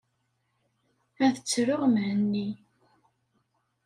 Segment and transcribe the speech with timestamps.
[1.25, 2.49] Ad ttreɣ Mhenni.